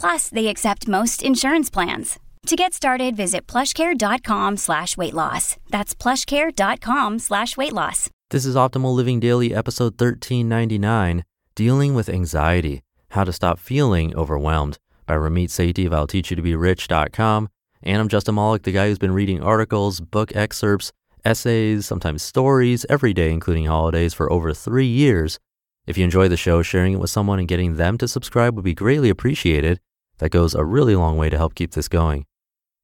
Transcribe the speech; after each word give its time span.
Plus, 0.00 0.28
they 0.28 0.46
accept 0.48 0.88
most 0.88 1.22
insurance 1.22 1.70
plans. 1.70 2.18
To 2.46 2.54
get 2.54 2.72
started, 2.74 3.16
visit 3.16 3.46
plushcare.com 3.46 4.56
slash 4.56 4.96
weight 4.96 5.14
loss. 5.14 5.56
That's 5.70 5.94
plushcare.com 5.94 7.18
slash 7.18 7.56
weight 7.56 7.72
loss. 7.72 8.08
This 8.30 8.44
is 8.46 8.54
Optimal 8.54 8.94
Living 8.94 9.18
Daily, 9.20 9.54
episode 9.54 10.00
1399 10.00 11.24
Dealing 11.56 11.94
with 11.94 12.08
Anxiety 12.08 12.82
How 13.10 13.24
to 13.24 13.32
Stop 13.32 13.58
Feeling 13.58 14.14
Overwhelmed 14.14 14.78
by 15.06 15.14
Ramit 15.14 15.48
Sethi 15.48 15.86
of 15.86 15.92
I'll 15.92 16.06
Teach 16.06 16.30
You 16.30 16.36
to 16.36 16.42
Be 16.42 16.54
Rich.com. 16.54 17.48
And 17.82 18.00
I'm 18.00 18.08
Justin 18.08 18.34
Malik, 18.34 18.62
the 18.62 18.72
guy 18.72 18.88
who's 18.88 18.98
been 18.98 19.14
reading 19.14 19.42
articles, 19.42 20.00
book 20.00 20.34
excerpts, 20.36 20.92
essays, 21.24 21.86
sometimes 21.86 22.22
stories 22.22 22.84
every 22.88 23.12
day, 23.14 23.32
including 23.32 23.66
holidays, 23.66 24.12
for 24.14 24.30
over 24.30 24.52
three 24.52 24.86
years. 24.86 25.38
If 25.86 25.96
you 25.96 26.04
enjoy 26.04 26.28
the 26.28 26.36
show, 26.36 26.62
sharing 26.62 26.94
it 26.94 27.00
with 27.00 27.10
someone 27.10 27.38
and 27.38 27.46
getting 27.46 27.76
them 27.76 27.96
to 27.98 28.08
subscribe 28.08 28.56
would 28.56 28.64
be 28.64 28.74
greatly 28.74 29.08
appreciated. 29.08 29.78
That 30.18 30.30
goes 30.30 30.54
a 30.54 30.64
really 30.64 30.96
long 30.96 31.16
way 31.16 31.30
to 31.30 31.36
help 31.36 31.54
keep 31.54 31.72
this 31.72 31.88
going. 31.88 32.26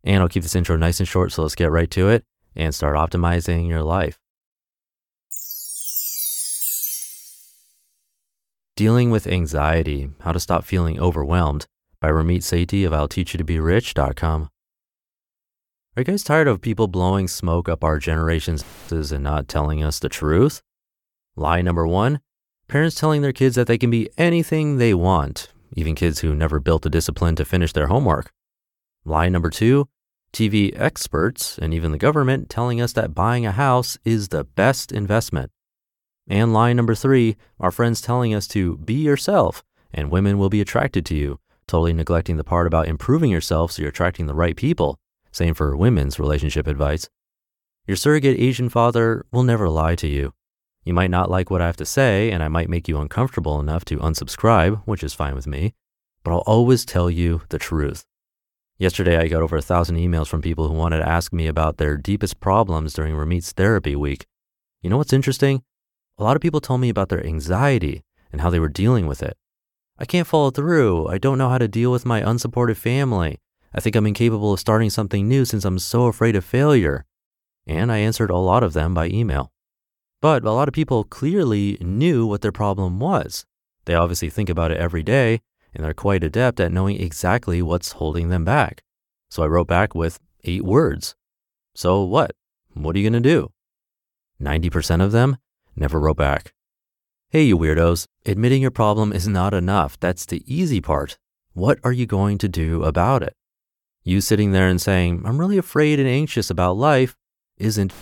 And 0.05 0.23
I'll 0.23 0.29
keep 0.29 0.43
this 0.43 0.55
intro 0.55 0.77
nice 0.77 1.01
and 1.01 1.09
short, 1.09 1.33
so 1.33 1.43
let's 1.43 1.55
get 1.55 1.71
right 1.71 1.91
to 1.93 2.09
it 2.09 2.25
and 2.55 2.75
start 2.75 2.97
optimizing 2.97 3.69
your 3.69 3.83
life. 3.83 4.19
Dealing 8.77 9.11
with 9.11 9.27
Anxiety 9.27 10.11
How 10.21 10.33
to 10.33 10.41
Stop 10.41 10.65
Feeling 10.65 11.01
Overwhelmed 11.01 11.67
by 12.01 12.09
Ramit 12.09 12.39
Sethi 12.39 12.87
of 12.87 12.93
I'll 12.93 13.09
Teach 13.09 13.35
You 13.35 13.39
to 13.39 13.45
Be. 13.45 13.59
Are 13.59 14.51
you 16.01 16.05
guys 16.05 16.25
tired 16.25 16.49
of 16.49 16.61
people 16.61 16.89
blowing 16.89 17.29
smoke 17.29 17.69
up 17.69 17.85
our 17.85 17.99
generation's 17.99 18.65
and 18.91 19.23
not 19.23 19.49
telling 19.49 19.83
us 19.83 19.99
the 19.99 20.09
truth? 20.09 20.63
Lie 21.37 21.63
number 21.63 21.87
one 21.87 22.21
parents 22.73 22.97
telling 22.99 23.21
their 23.21 23.35
kids 23.35 23.55
that 23.55 23.67
they 23.67 23.77
can 23.77 23.91
be 23.91 24.09
anything 24.17 24.79
they 24.79 24.95
want, 24.95 25.53
even 25.77 25.95
kids 25.95 26.21
who 26.21 26.35
never 26.35 26.59
built 26.59 26.81
the 26.81 26.89
discipline 26.89 27.37
to 27.37 27.45
finish 27.45 27.71
their 27.75 27.89
homework. 27.89 28.33
Lie 29.05 29.29
number 29.29 29.51
two 29.51 29.89
TV 30.33 30.73
experts 30.75 31.59
and 31.59 31.75
even 31.75 31.93
the 31.93 31.99
government 31.99 32.49
telling 32.49 32.81
us 32.81 32.95
that 32.95 33.15
buying 33.15 33.45
a 33.45 33.53
house 33.53 33.99
is 34.07 34.29
the 34.29 34.45
best 34.45 34.91
investment. 34.91 35.51
And 36.27 36.55
lie 36.55 36.73
number 36.73 36.95
three 36.95 37.37
our 37.61 37.71
friends 37.71 38.01
telling 38.01 38.33
us 38.33 38.49
to 38.49 38.79
be 38.79 38.95
yourself 38.95 39.63
and 39.93 40.11
women 40.11 40.39
will 40.39 40.49
be 40.49 40.63
attracted 40.63 41.05
to 41.07 41.15
you, 41.15 41.41
totally 41.67 41.93
neglecting 41.93 42.39
the 42.39 42.43
part 42.43 42.67
about 42.67 42.89
improving 42.89 43.31
yourself 43.31 43.73
so 43.73 43.83
you're 43.83 43.91
attracting 43.91 44.25
the 44.25 44.35
right 44.35 44.57
people. 44.57 44.99
Same 45.31 45.53
for 45.53 45.77
women's 45.77 46.19
relationship 46.19 46.67
advice. 46.67 47.11
Your 47.87 47.99
surrogate 47.99 48.41
Asian 48.41 48.71
father 48.71 49.27
will 49.31 49.43
never 49.43 49.69
lie 49.69 49.97
to 49.97 50.09
you. 50.09 50.33
You 50.85 50.95
might 50.95 51.11
not 51.11 51.31
like 51.31 51.51
what 51.51 51.63
I 51.63 51.67
have 51.67 51.77
to 51.77 51.87
say, 51.87 52.31
and 52.31 52.43
I 52.43 52.49
might 52.49 52.69
make 52.69 52.89
you 52.89 52.99
uncomfortable 52.99 53.61
enough 53.61 53.85
to 53.87 53.99
unsubscribe, 53.99 54.83
which 54.85 55.05
is 55.05 55.15
fine 55.15 55.35
with 55.35 55.47
me, 55.47 55.75
but 56.25 56.33
I'll 56.33 56.39
always 56.39 56.85
tell 56.85 57.09
you 57.09 57.43
the 57.51 57.59
truth. 57.59 58.05
Yesterday, 58.79 59.17
I 59.17 59.29
got 59.29 59.43
over 59.43 59.57
a 59.57 59.63
thousand 59.63 59.97
emails 59.97 60.27
from 60.27 60.43
people 60.43 60.67
who 60.67 60.75
wanted 60.75 60.99
to 60.99 61.09
ask 61.09 61.33
me 61.33 61.47
about 61.47 61.77
their 61.77 61.97
deepest 61.97 62.41
problems 62.41 62.95
during 62.95 63.15
Ramit's 63.15 63.53
therapy 63.53 63.95
week. 63.95 64.27
You 64.81 64.91
know 64.91 64.97
what's 64.97 65.13
interesting? 65.13 65.63
A 66.19 66.25
lot 66.25 66.35
of 66.35 66.43
people 66.43 66.61
told 66.61 66.81
me 66.81 66.89
about 66.89 67.09
their 67.09 67.25
anxiety 67.25 68.03
and 68.33 68.41
how 68.41 68.51
they 68.51 68.59
were 68.59 68.69
dealing 68.69 69.07
with 69.07 69.23
it. 69.23 69.37
I 69.99 70.05
can't 70.05 70.27
follow 70.27 70.51
through. 70.51 71.07
I 71.07 71.19
don't 71.19 71.39
know 71.39 71.49
how 71.49 71.59
to 71.59 71.69
deal 71.69 71.93
with 71.93 72.05
my 72.05 72.23
unsupportive 72.23 72.77
family. 72.77 73.39
I 73.73 73.79
think 73.79 73.95
I'm 73.95 74.07
incapable 74.07 74.53
of 74.53 74.59
starting 74.59 74.91
something 74.91 75.29
new 75.29 75.45
since 75.45 75.65
I'm 75.65 75.79
so 75.79 76.07
afraid 76.07 76.35
of 76.35 76.45
failure. 76.45 77.05
And 77.69 77.93
I 77.93 77.99
answered 77.99 78.31
a 78.31 78.37
lot 78.37 78.65
of 78.65 78.73
them 78.73 78.95
by 78.95 79.07
email. 79.07 79.52
But 80.23 80.45
a 80.45 80.53
lot 80.53 80.69
of 80.69 80.73
people 80.73 81.03
clearly 81.03 81.77
knew 81.81 82.27
what 82.27 82.43
their 82.43 82.53
problem 82.53 83.01
was. 83.01 83.45
They 83.87 83.95
obviously 83.95 84.31
think 84.31 84.49
about 84.49 84.71
it 84.71 84.79
every 84.79 85.03
day, 85.03 85.41
and 85.75 85.85
they're 85.85 85.93
quite 85.93 86.23
adept 86.23 86.61
at 86.61 86.71
knowing 86.71 87.01
exactly 87.01 87.61
what's 87.61 87.93
holding 87.93 88.29
them 88.29 88.45
back. 88.45 88.85
So 89.29 89.43
I 89.43 89.49
wrote 89.49 89.67
back 89.67 89.97
with 89.97 90.21
eight 90.45 90.65
words. 90.65 91.17
So 91.75 92.05
what? 92.05 92.31
What 92.75 92.95
are 92.95 93.01
you 93.01 93.11
going 93.11 93.21
to 93.21 93.29
do? 93.29 93.51
90% 94.41 95.03
of 95.03 95.11
them 95.11 95.39
never 95.75 95.99
wrote 95.99 96.19
back. 96.19 96.55
Hey, 97.31 97.43
you 97.43 97.59
weirdos, 97.59 98.07
admitting 98.25 98.63
your 98.63 98.71
problem 98.71 99.13
is 99.13 99.27
not 99.27 99.53
enough. 99.53 99.99
That's 99.99 100.25
the 100.25 100.45
easy 100.47 100.81
part. 100.81 101.19
What 101.53 101.81
are 101.83 101.93
you 101.93 102.07
going 102.07 102.39
to 102.39 102.49
do 102.49 102.85
about 102.85 103.25
it? 103.25 103.35
You 104.05 104.21
sitting 104.21 104.53
there 104.53 104.69
and 104.69 104.81
saying, 104.81 105.23
I'm 105.25 105.39
really 105.39 105.59
afraid 105.59 105.99
and 105.99 106.09
anxious 106.09 106.49
about 106.49 106.77
life, 106.77 107.17
isn't 107.57 107.93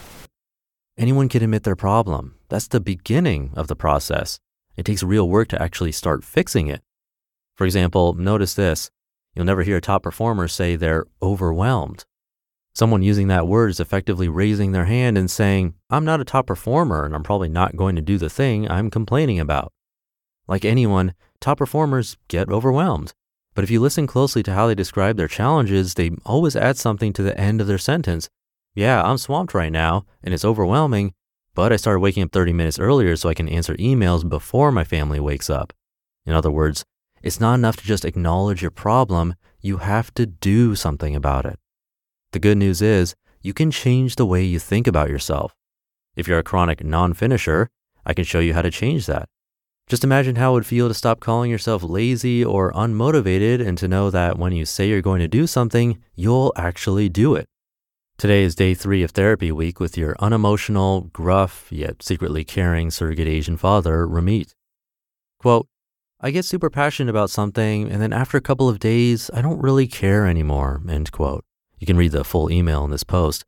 Anyone 1.01 1.31
can 1.31 1.43
admit 1.43 1.63
their 1.63 1.77
problem. 1.77 2.35
That's 2.51 2.69
the 2.69 2.79
beginning 2.79 3.53
of 3.57 3.69
the 3.69 3.75
process. 3.75 4.39
It 4.77 4.85
takes 4.85 5.03
real 5.03 5.27
work 5.27 5.49
to 5.49 5.61
actually 5.61 5.93
start 5.93 6.25
fixing 6.25 6.67
it. 6.67 6.83
For 7.57 7.65
example, 7.65 8.13
notice 8.13 8.53
this. 8.53 8.91
You'll 9.35 9.47
never 9.47 9.63
hear 9.63 9.79
a 9.79 9.81
top 9.81 10.03
performer 10.03 10.47
say 10.47 10.77
they're 10.77 11.07
overwhelmed. 11.23 12.05
Someone 12.75 13.03
using 13.03 13.29
that 13.29 13.49
word 13.49 13.71
is 13.71 13.81
effectively 13.81 14.29
raising 14.29 14.73
their 14.73 14.85
hand 14.85 15.17
and 15.17 15.31
saying, 15.31 15.73
I'm 15.89 16.05
not 16.05 16.21
a 16.21 16.25
top 16.25 16.47
performer 16.47 17.07
and 17.07 17.15
I'm 17.15 17.23
probably 17.23 17.49
not 17.49 17.77
going 17.77 17.97
to 17.97 18.03
do 18.03 18.19
the 18.19 18.29
thing 18.29 18.71
I'm 18.71 18.91
complaining 18.91 19.41
about. 19.41 19.73
Like 20.47 20.67
anyone, 20.67 21.15
top 21.41 21.57
performers 21.57 22.19
get 22.29 22.51
overwhelmed. 22.51 23.15
But 23.55 23.65
if 23.65 23.71
you 23.71 23.81
listen 23.81 24.07
closely 24.07 24.43
to 24.43 24.53
how 24.53 24.67
they 24.67 24.75
describe 24.75 25.17
their 25.17 25.29
challenges, 25.29 25.95
they 25.95 26.11
always 26.27 26.57
add 26.57 26.77
something 26.77 27.15
to 27.15 27.23
the 27.23 27.41
end 27.41 27.63
of 27.63 27.67
their 27.67 27.79
sentence 27.79 28.29
yeah, 28.75 29.03
I'm 29.03 29.19
swamped 29.19 29.55
right 29.55 29.73
now 29.73 30.05
and 30.23 30.33
it's 30.33 30.45
overwhelming, 30.45 31.15
but 31.55 31.73
I 31.73 31.77
started 31.77 32.01
waking 32.01 32.23
up 32.23 32.33
30 32.33 32.53
minutes 32.53 32.79
earlier 32.79 33.17
so 33.17 33.29
I 33.29 33.35
can 33.35 33.49
answer 33.49 33.75
emails 33.77 34.29
before 34.29 34.71
my 34.73 34.85
family 34.85 35.21
wakes 35.21 35.51
up. 35.51 35.73
In 36.25 36.33
other 36.33 36.51
words, 36.51 36.85
it's 37.23 37.41
not 37.41 37.55
enough 37.55 37.77
to 37.77 37.85
just 37.85 38.05
acknowledge 38.05 38.63
your 38.63 38.71
problem, 38.71 39.35
you 39.61 39.79
have 39.79 40.13
to 40.15 40.27
do 40.27 40.75
something 40.75 41.15
about 41.15 41.45
it. 41.45 41.59
The 42.33 42.39
good 42.39 42.57
news 42.57 42.81
is, 42.81 43.15
you 43.43 43.53
can 43.53 43.71
change 43.71 44.17
the 44.17 44.27
way 44.27 44.45
you 44.45 44.59
think 44.59 44.87
about 44.87 45.11
yourself. 45.11 45.55
If 46.17 46.29
you're 46.29 46.39
a 46.39 46.45
chronic 46.45 46.85
non 46.85 47.15
finisher, 47.15 47.69
I 48.07 48.15
can 48.15 48.25
show 48.25 48.41
you 48.41 48.55
how 48.55 48.63
to 48.63 48.71
change 48.71 49.07
that. 49.07 49.29
Just 49.89 50.05
imagine 50.05 50.37
how 50.37 50.53
it 50.53 50.55
would 50.55 50.67
feel 50.67 50.89
to 50.89 50.95
stop 50.95 51.21
calling 51.21 51.51
yourself 51.51 51.83
lazy 51.83 52.45
or 52.45 52.73
unmotivated 52.73 53.67
and 53.67 53.77
to 53.79 53.89
know 53.89 54.09
that 54.11 54.39
when 54.39 54.53
you 54.53 54.65
say 54.65 54.89
you're 54.89 55.03
going 55.03 55.21
to 55.21 55.29
do 55.29 55.47
something, 55.47 55.99
you'll 56.15 56.53
actually 56.57 57.09
do 57.09 57.35
it. 57.35 57.47
Today 58.21 58.43
is 58.43 58.55
day 58.55 58.75
three 58.75 59.03
of 59.03 59.13
therapy 59.13 59.51
week 59.51 59.81
with 59.81 59.97
your 59.97 60.15
unemotional, 60.21 61.09
gruff, 61.11 61.69
yet 61.71 62.03
secretly 62.03 62.45
caring 62.45 62.91
surrogate 62.91 63.27
Asian 63.27 63.57
father, 63.57 64.07
Ramit. 64.07 64.53
Quote, 65.39 65.67
I 66.21 66.31
get 66.31 66.45
super 66.45 66.69
passionate 66.69 67.09
about 67.09 67.31
something, 67.31 67.91
and 67.91 68.03
then 68.03 68.13
after 68.13 68.37
a 68.37 68.43
couple 68.43 68.69
of 68.69 68.79
days, 68.79 69.31
I 69.33 69.41
don't 69.41 69.63
really 69.63 69.87
care 69.87 70.27
anymore, 70.27 70.83
end 70.87 71.11
quote. 71.13 71.47
You 71.79 71.87
can 71.87 71.97
read 71.97 72.13
the 72.13 72.23
full 72.23 72.51
email 72.51 72.85
in 72.85 72.91
this 72.91 73.05
post. 73.05 73.47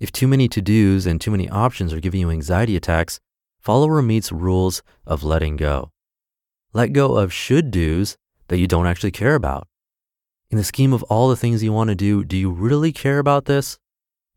If 0.00 0.10
too 0.10 0.26
many 0.26 0.48
to 0.48 0.62
dos 0.62 1.04
and 1.04 1.20
too 1.20 1.30
many 1.30 1.46
options 1.50 1.92
are 1.92 2.00
giving 2.00 2.20
you 2.20 2.30
anxiety 2.30 2.76
attacks, 2.76 3.20
follow 3.60 3.88
Ramit's 3.88 4.32
rules 4.32 4.82
of 5.06 5.22
letting 5.22 5.56
go. 5.56 5.90
Let 6.72 6.94
go 6.94 7.18
of 7.18 7.30
should 7.30 7.70
dos 7.70 8.16
that 8.46 8.56
you 8.56 8.66
don't 8.66 8.86
actually 8.86 9.10
care 9.10 9.34
about. 9.34 9.68
In 10.50 10.56
the 10.56 10.64
scheme 10.64 10.94
of 10.94 11.02
all 11.10 11.28
the 11.28 11.36
things 11.36 11.62
you 11.62 11.74
want 11.74 11.88
to 11.88 11.94
do, 11.94 12.24
do 12.24 12.38
you 12.38 12.50
really 12.50 12.90
care 12.90 13.18
about 13.18 13.44
this? 13.44 13.78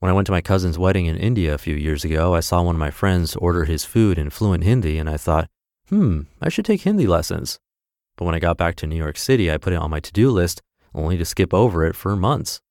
When 0.02 0.10
I 0.10 0.14
went 0.14 0.26
to 0.26 0.32
my 0.32 0.42
cousin's 0.42 0.80
wedding 0.80 1.06
in 1.06 1.16
India 1.16 1.54
a 1.54 1.60
few 1.60 1.76
years 1.76 2.04
ago, 2.04 2.34
I 2.34 2.40
saw 2.40 2.64
one 2.64 2.74
of 2.74 2.80
my 2.80 2.90
friends 2.90 3.36
order 3.36 3.66
his 3.66 3.86
food 3.86 4.18
in 4.18 4.32
fluent 4.32 4.64
Hindi 4.64 4.98
and 4.98 5.08
I 5.08 5.16
thought, 5.16 5.48
hmm, 5.90 6.22
I 6.42 6.50
should 6.50 6.66
take 6.66 6.82
Hindi 6.82 7.06
lessons. 7.06 7.60
But 8.18 8.26
when 8.26 8.34
I 8.34 8.40
got 8.40 8.58
back 8.58 8.76
to 8.78 8.88
New 8.88 8.96
York 8.96 9.16
City, 9.16 9.52
I 9.52 9.58
put 9.58 9.74
it 9.74 9.76
on 9.76 9.92
my 9.92 10.00
to 10.00 10.12
do 10.12 10.32
list 10.32 10.64
only 10.96 11.18
to 11.18 11.24
skip 11.24 11.54
over 11.54 11.86
it 11.86 11.96
for 11.96 12.16
months. 12.16 12.62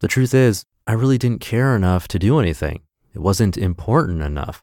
The 0.00 0.08
truth 0.08 0.32
is, 0.32 0.64
I 0.86 0.94
really 0.94 1.18
didn't 1.18 1.42
care 1.42 1.76
enough 1.76 2.08
to 2.08 2.18
do 2.18 2.38
anything. 2.38 2.80
It 3.12 3.18
wasn't 3.18 3.58
important 3.58 4.22
enough. 4.22 4.62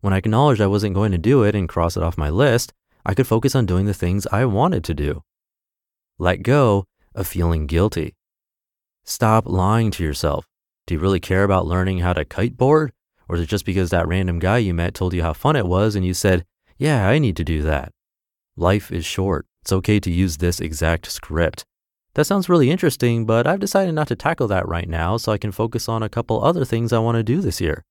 When 0.00 0.14
I 0.14 0.16
acknowledged 0.16 0.62
I 0.62 0.66
wasn't 0.66 0.94
going 0.94 1.12
to 1.12 1.18
do 1.18 1.42
it 1.42 1.54
and 1.54 1.68
cross 1.68 1.94
it 1.94 2.02
off 2.02 2.16
my 2.16 2.30
list, 2.30 2.72
I 3.04 3.12
could 3.12 3.26
focus 3.26 3.54
on 3.54 3.66
doing 3.66 3.84
the 3.84 3.92
things 3.92 4.26
I 4.32 4.46
wanted 4.46 4.82
to 4.84 4.94
do. 4.94 5.24
Let 6.18 6.42
go 6.42 6.86
of 7.14 7.26
feeling 7.26 7.66
guilty. 7.66 8.16
Stop 9.04 9.46
lying 9.46 9.90
to 9.90 10.02
yourself. 10.02 10.46
Do 10.90 10.94
you 10.94 11.00
really 11.00 11.20
care 11.20 11.44
about 11.44 11.68
learning 11.68 12.00
how 12.00 12.14
to 12.14 12.24
kiteboard? 12.24 12.90
Or 13.28 13.36
is 13.36 13.42
it 13.42 13.48
just 13.48 13.64
because 13.64 13.90
that 13.90 14.08
random 14.08 14.40
guy 14.40 14.58
you 14.58 14.74
met 14.74 14.92
told 14.92 15.14
you 15.14 15.22
how 15.22 15.32
fun 15.32 15.54
it 15.54 15.66
was 15.66 15.94
and 15.94 16.04
you 16.04 16.12
said, 16.12 16.44
Yeah, 16.78 17.08
I 17.08 17.20
need 17.20 17.36
to 17.36 17.44
do 17.44 17.62
that? 17.62 17.92
Life 18.56 18.90
is 18.90 19.04
short. 19.04 19.46
It's 19.62 19.72
okay 19.72 20.00
to 20.00 20.10
use 20.10 20.38
this 20.38 20.58
exact 20.58 21.06
script. 21.06 21.64
That 22.14 22.24
sounds 22.24 22.48
really 22.48 22.72
interesting, 22.72 23.24
but 23.24 23.46
I've 23.46 23.60
decided 23.60 23.94
not 23.94 24.08
to 24.08 24.16
tackle 24.16 24.48
that 24.48 24.66
right 24.66 24.88
now 24.88 25.16
so 25.16 25.30
I 25.30 25.38
can 25.38 25.52
focus 25.52 25.88
on 25.88 26.02
a 26.02 26.08
couple 26.08 26.42
other 26.42 26.64
things 26.64 26.92
I 26.92 26.98
want 26.98 27.14
to 27.18 27.22
do 27.22 27.40
this 27.40 27.60
year. 27.60 27.84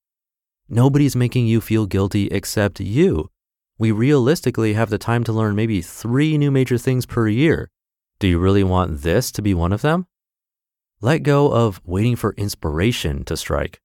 Nobody's 0.68 1.16
making 1.16 1.46
you 1.46 1.62
feel 1.62 1.86
guilty 1.86 2.26
except 2.26 2.80
you. 2.80 3.30
We 3.78 3.92
realistically 3.92 4.74
have 4.74 4.90
the 4.90 4.98
time 4.98 5.24
to 5.24 5.32
learn 5.32 5.56
maybe 5.56 5.80
three 5.80 6.36
new 6.36 6.50
major 6.50 6.76
things 6.76 7.06
per 7.06 7.28
year. 7.28 7.70
Do 8.18 8.28
you 8.28 8.38
really 8.38 8.62
want 8.62 9.00
this 9.00 9.32
to 9.32 9.40
be 9.40 9.54
one 9.54 9.72
of 9.72 9.80
them? 9.80 10.06
Let 11.02 11.22
go 11.22 11.50
of 11.50 11.80
waiting 11.82 12.14
for 12.14 12.34
inspiration 12.34 13.24
to 13.24 13.34
strike. 13.34 13.80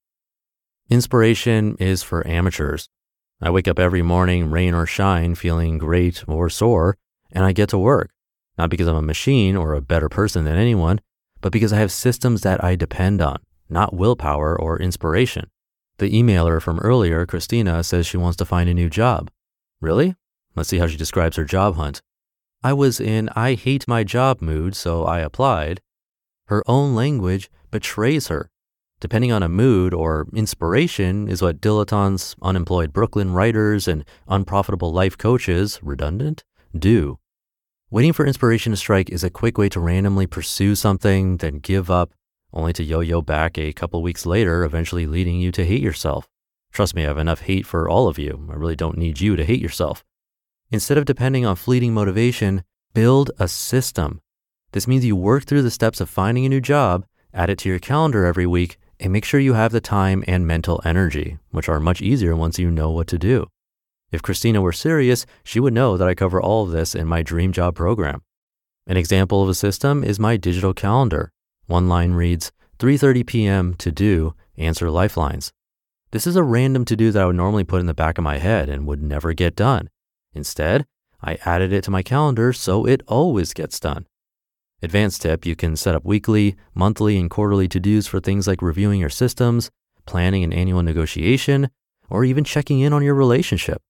Inspiration 0.89 1.77
is 1.79 2.03
for 2.03 2.27
amateurs. 2.27 2.89
I 3.41 3.51
wake 3.51 3.69
up 3.69 3.79
every 3.79 4.01
morning, 4.01 4.51
rain 4.51 4.73
or 4.73 4.85
shine, 4.85 5.35
feeling 5.35 5.77
great 5.77 6.25
or 6.27 6.49
sore, 6.49 6.97
and 7.31 7.45
I 7.45 7.53
get 7.53 7.69
to 7.69 7.77
work. 7.77 8.11
Not 8.57 8.69
because 8.69 8.87
I'm 8.87 8.97
a 8.97 9.01
machine 9.01 9.55
or 9.55 9.73
a 9.73 9.81
better 9.81 10.09
person 10.09 10.43
than 10.43 10.57
anyone, 10.57 10.99
but 11.39 11.53
because 11.53 11.71
I 11.71 11.77
have 11.77 11.91
systems 11.91 12.41
that 12.41 12.61
I 12.61 12.75
depend 12.75 13.21
on, 13.21 13.37
not 13.69 13.95
willpower 13.95 14.59
or 14.59 14.77
inspiration. 14.77 15.49
The 15.99 16.11
emailer 16.11 16.61
from 16.61 16.79
earlier, 16.79 17.25
Christina, 17.25 17.81
says 17.85 18.05
she 18.05 18.17
wants 18.17 18.35
to 18.37 18.45
find 18.45 18.69
a 18.69 18.73
new 18.73 18.89
job. 18.89 19.31
Really? 19.79 20.15
Let's 20.53 20.67
see 20.67 20.79
how 20.79 20.87
she 20.87 20.97
describes 20.97 21.37
her 21.37 21.45
job 21.45 21.75
hunt. 21.75 22.01
I 22.61 22.73
was 22.73 22.99
in 22.99 23.29
I 23.37 23.53
hate 23.53 23.87
my 23.87 24.03
job 24.03 24.41
mood, 24.41 24.75
so 24.75 25.05
I 25.05 25.19
applied. 25.21 25.79
Her 26.47 26.63
own 26.67 26.95
language 26.95 27.49
betrays 27.71 28.27
her. 28.27 28.49
Depending 28.99 29.31
on 29.31 29.43
a 29.43 29.49
mood 29.49 29.93
or 29.93 30.27
inspiration 30.33 31.27
is 31.27 31.41
what 31.41 31.59
dilettantes, 31.59 32.35
unemployed 32.41 32.93
Brooklyn 32.93 33.33
writers, 33.33 33.87
and 33.87 34.05
unprofitable 34.27 34.91
life 34.93 35.17
coaches, 35.17 35.79
redundant, 35.83 36.43
do. 36.77 37.19
Waiting 37.91 38.13
for 38.13 38.25
inspiration 38.25 38.71
to 38.71 38.77
strike 38.77 39.09
is 39.09 39.23
a 39.23 39.29
quick 39.29 39.57
way 39.57 39.69
to 39.69 39.79
randomly 39.79 40.27
pursue 40.27 40.75
something, 40.75 41.37
then 41.37 41.59
give 41.59 41.91
up, 41.91 42.13
only 42.53 42.73
to 42.73 42.83
yo 42.83 43.01
yo 43.01 43.21
back 43.21 43.57
a 43.57 43.73
couple 43.73 44.01
weeks 44.01 44.25
later, 44.25 44.63
eventually 44.63 45.05
leading 45.05 45.39
you 45.39 45.51
to 45.51 45.65
hate 45.65 45.81
yourself. 45.81 46.27
Trust 46.71 46.95
me, 46.95 47.03
I 47.03 47.07
have 47.07 47.17
enough 47.17 47.41
hate 47.41 47.65
for 47.65 47.87
all 47.89 48.07
of 48.07 48.17
you. 48.17 48.47
I 48.51 48.55
really 48.55 48.75
don't 48.75 48.97
need 48.97 49.19
you 49.19 49.35
to 49.35 49.45
hate 49.45 49.61
yourself. 49.61 50.03
Instead 50.71 50.97
of 50.97 51.05
depending 51.05 51.45
on 51.45 51.55
fleeting 51.55 51.93
motivation, 51.93 52.63
build 52.93 53.31
a 53.39 53.47
system. 53.47 54.21
This 54.75 54.89
means 54.89 55.05
you 55.05 55.15
work 55.15 55.45
through 55.45 55.61
the 55.61 55.71
steps 55.71 56.01
of 56.01 56.09
finding 56.09 56.45
a 56.45 56.49
new 56.49 56.59
job, 56.59 57.05
add 57.33 57.49
it 57.49 57.57
to 57.59 57.69
your 57.69 57.79
calendar 57.79 58.25
every 58.25 58.45
week, 58.45 58.77
and 58.99 59.13
make 59.13 59.23
sure 59.23 59.39
you 59.39 59.53
have 59.53 59.71
the 59.71 59.79
time 59.79 60.21
and 60.27 60.45
mental 60.45 60.81
energy, 60.83 61.37
which 61.51 61.69
are 61.69 61.79
much 61.79 62.01
easier 62.01 62.35
once 62.35 62.59
you 62.59 62.69
know 62.69 62.91
what 62.91 63.07
to 63.07 63.17
do. 63.17 63.47
If 64.11 64.21
Christina 64.21 64.59
were 64.59 64.73
serious, 64.73 65.25
she 65.45 65.61
would 65.61 65.73
know 65.73 65.95
that 65.95 66.09
I 66.09 66.13
cover 66.13 66.41
all 66.41 66.65
of 66.65 66.71
this 66.71 66.93
in 66.93 67.07
my 67.07 67.23
dream 67.23 67.53
job 67.53 67.73
program. 67.73 68.21
An 68.85 68.97
example 68.97 69.41
of 69.41 69.47
a 69.47 69.53
system 69.53 70.03
is 70.03 70.19
my 70.19 70.35
digital 70.35 70.73
calendar. 70.73 71.31
One 71.67 71.87
line 71.87 72.11
reads 72.11 72.51
3:30 72.79 73.25
p.m. 73.25 73.75
to 73.75 73.93
do 73.93 74.35
answer 74.57 74.91
lifelines. 74.91 75.53
This 76.11 76.27
is 76.27 76.35
a 76.35 76.43
random 76.43 76.83
to 76.83 76.97
do 76.97 77.13
that 77.13 77.23
I 77.23 77.25
would 77.27 77.37
normally 77.37 77.63
put 77.63 77.79
in 77.79 77.85
the 77.85 77.93
back 77.93 78.17
of 78.17 78.25
my 78.25 78.39
head 78.39 78.67
and 78.67 78.85
would 78.85 79.01
never 79.01 79.31
get 79.31 79.55
done. 79.55 79.89
Instead, 80.33 80.85
I 81.21 81.37
added 81.45 81.71
it 81.71 81.85
to 81.85 81.91
my 81.91 82.03
calendar 82.03 82.51
so 82.51 82.85
it 82.85 83.03
always 83.07 83.53
gets 83.53 83.79
done. 83.79 84.07
Advanced 84.81 85.21
tip 85.21 85.45
you 85.45 85.55
can 85.55 85.75
set 85.75 85.95
up 85.95 86.03
weekly, 86.03 86.55
monthly, 86.73 87.17
and 87.17 87.29
quarterly 87.29 87.67
to 87.67 87.79
dos 87.79 88.07
for 88.07 88.19
things 88.19 88.47
like 88.47 88.61
reviewing 88.61 88.99
your 88.99 89.09
systems, 89.09 89.71
planning 90.05 90.43
an 90.43 90.51
annual 90.51 90.83
negotiation, 90.83 91.69
or 92.09 92.25
even 92.25 92.43
checking 92.43 92.81
in 92.81 92.93
on 92.93 93.01
your 93.01 93.15
relationship. 93.15 93.81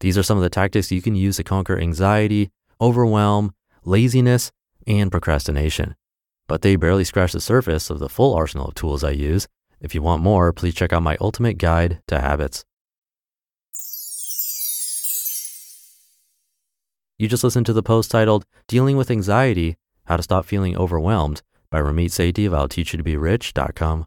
These 0.00 0.18
are 0.18 0.22
some 0.22 0.36
of 0.36 0.42
the 0.42 0.50
tactics 0.50 0.92
you 0.92 1.00
can 1.00 1.14
use 1.14 1.36
to 1.36 1.44
conquer 1.44 1.78
anxiety, 1.78 2.50
overwhelm, 2.80 3.54
laziness, 3.84 4.52
and 4.86 5.10
procrastination. 5.10 5.96
But 6.46 6.62
they 6.62 6.76
barely 6.76 7.04
scratch 7.04 7.32
the 7.32 7.40
surface 7.40 7.88
of 7.90 7.98
the 7.98 8.08
full 8.08 8.34
arsenal 8.34 8.68
of 8.68 8.74
tools 8.74 9.02
I 9.02 9.12
use. 9.12 9.48
If 9.80 9.94
you 9.94 10.02
want 10.02 10.22
more, 10.22 10.52
please 10.52 10.74
check 10.74 10.92
out 10.92 11.02
my 11.02 11.16
ultimate 11.20 11.58
guide 11.58 12.00
to 12.08 12.20
habits. 12.20 12.64
You 17.18 17.26
just 17.26 17.42
listened 17.42 17.66
to 17.66 17.72
the 17.72 17.82
post 17.82 18.10
titled 18.10 18.44
Dealing 18.68 18.98
with 18.98 19.10
Anxiety 19.10 19.76
How 20.06 20.16
to 20.16 20.22
Stop 20.22 20.44
Feeling 20.44 20.76
Overwhelmed 20.76 21.42
by 21.68 21.80
Ramit 21.80 22.10
Sethi 22.10 22.46
of 22.46 22.54
I'll 22.54 22.68
Teach 22.68 22.92
You 22.92 22.96
to 22.98 23.02
Be 23.02 23.16
Rich.com. 23.16 24.06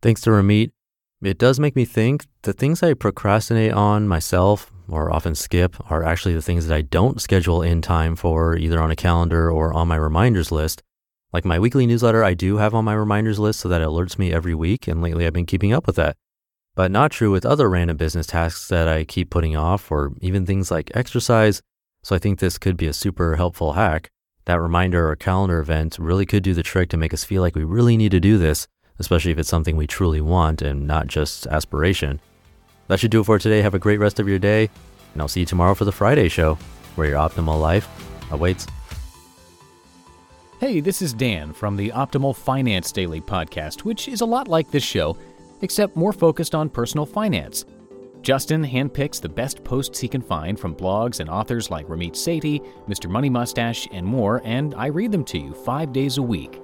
Thanks 0.00 0.20
to 0.22 0.30
Ramit, 0.30 0.70
it 1.22 1.38
does 1.38 1.58
make 1.58 1.74
me 1.74 1.84
think 1.84 2.26
the 2.42 2.52
things 2.52 2.84
I 2.84 2.94
procrastinate 2.94 3.72
on 3.72 4.06
myself 4.06 4.70
or 4.88 5.10
often 5.10 5.34
skip 5.34 5.74
are 5.90 6.04
actually 6.04 6.34
the 6.34 6.42
things 6.42 6.68
that 6.68 6.74
I 6.76 6.82
don't 6.82 7.20
schedule 7.20 7.62
in 7.62 7.82
time 7.82 8.14
for 8.14 8.56
either 8.56 8.80
on 8.80 8.92
a 8.92 8.96
calendar 8.96 9.50
or 9.50 9.72
on 9.72 9.88
my 9.88 9.96
reminders 9.96 10.52
list. 10.52 10.84
Like 11.32 11.44
my 11.44 11.58
weekly 11.58 11.84
newsletter, 11.84 12.22
I 12.22 12.34
do 12.34 12.58
have 12.58 12.74
on 12.74 12.84
my 12.84 12.94
reminders 12.94 13.40
list 13.40 13.58
so 13.58 13.68
that 13.68 13.82
it 13.82 13.88
alerts 13.88 14.20
me 14.20 14.32
every 14.32 14.54
week, 14.54 14.86
and 14.86 15.02
lately 15.02 15.26
I've 15.26 15.32
been 15.32 15.46
keeping 15.46 15.72
up 15.72 15.88
with 15.88 15.96
that. 15.96 16.16
But 16.76 16.92
not 16.92 17.10
true 17.10 17.32
with 17.32 17.44
other 17.44 17.68
random 17.68 17.96
business 17.96 18.28
tasks 18.28 18.68
that 18.68 18.86
I 18.86 19.02
keep 19.02 19.30
putting 19.30 19.56
off, 19.56 19.90
or 19.90 20.12
even 20.20 20.46
things 20.46 20.70
like 20.70 20.92
exercise. 20.94 21.60
So 22.04 22.14
I 22.14 22.20
think 22.20 22.38
this 22.38 22.56
could 22.56 22.76
be 22.76 22.86
a 22.86 22.92
super 22.92 23.34
helpful 23.34 23.72
hack. 23.72 24.10
That 24.44 24.60
reminder 24.60 25.10
or 25.10 25.16
calendar 25.16 25.58
event 25.58 25.98
really 25.98 26.24
could 26.24 26.44
do 26.44 26.54
the 26.54 26.62
trick 26.62 26.88
to 26.90 26.96
make 26.96 27.12
us 27.12 27.24
feel 27.24 27.42
like 27.42 27.56
we 27.56 27.64
really 27.64 27.96
need 27.96 28.12
to 28.12 28.20
do 28.20 28.38
this 28.38 28.68
especially 28.98 29.32
if 29.32 29.38
it's 29.38 29.48
something 29.48 29.76
we 29.76 29.86
truly 29.86 30.20
want 30.20 30.62
and 30.62 30.86
not 30.86 31.06
just 31.06 31.46
aspiration. 31.46 32.20
That 32.88 33.00
should 33.00 33.10
do 33.10 33.20
it 33.20 33.24
for 33.24 33.38
today. 33.38 33.62
Have 33.62 33.74
a 33.74 33.78
great 33.78 34.00
rest 34.00 34.18
of 34.18 34.28
your 34.28 34.38
day, 34.38 34.70
and 35.12 35.22
I'll 35.22 35.28
see 35.28 35.40
you 35.40 35.46
tomorrow 35.46 35.74
for 35.74 35.84
the 35.84 35.92
Friday 35.92 36.28
show, 36.28 36.54
where 36.96 37.08
your 37.08 37.18
optimal 37.18 37.60
life 37.60 37.88
awaits. 38.30 38.66
Hey, 40.60 40.80
this 40.80 41.02
is 41.02 41.12
Dan 41.12 41.52
from 41.52 41.76
the 41.76 41.90
Optimal 41.90 42.34
Finance 42.34 42.90
Daily 42.90 43.20
podcast, 43.20 43.84
which 43.84 44.08
is 44.08 44.22
a 44.22 44.26
lot 44.26 44.48
like 44.48 44.70
this 44.70 44.82
show, 44.82 45.16
except 45.60 45.96
more 45.96 46.12
focused 46.12 46.54
on 46.54 46.68
personal 46.68 47.06
finance. 47.06 47.64
Justin 48.22 48.64
handpicks 48.64 49.20
the 49.20 49.28
best 49.28 49.62
posts 49.62 50.00
he 50.00 50.08
can 50.08 50.20
find 50.20 50.58
from 50.58 50.74
blogs 50.74 51.20
and 51.20 51.30
authors 51.30 51.70
like 51.70 51.86
Ramit 51.86 52.12
Sethi, 52.12 52.66
Mr. 52.88 53.08
Money 53.08 53.30
Mustache, 53.30 53.86
and 53.92 54.04
more, 54.04 54.42
and 54.44 54.74
I 54.74 54.86
read 54.86 55.12
them 55.12 55.24
to 55.26 55.38
you 55.38 55.54
five 55.54 55.92
days 55.92 56.18
a 56.18 56.22
week. 56.22 56.60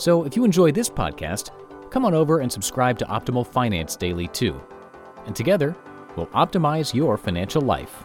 So 0.00 0.24
if 0.24 0.34
you 0.34 0.46
enjoy 0.46 0.72
this 0.72 0.88
podcast, 0.88 1.50
come 1.90 2.06
on 2.06 2.14
over 2.14 2.38
and 2.38 2.50
subscribe 2.50 2.96
to 3.00 3.04
Optimal 3.04 3.46
Finance 3.46 3.96
Daily 3.96 4.28
too. 4.28 4.58
And 5.26 5.36
together, 5.36 5.76
we'll 6.16 6.28
optimize 6.28 6.94
your 6.94 7.18
financial 7.18 7.60
life. 7.60 8.04